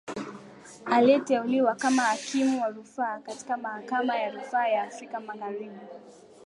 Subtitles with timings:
[0.85, 5.79] Aliteuliwa kama Hakimu wa Rufaa katika Mahakama ya Rufaa ya Afrika Magharibi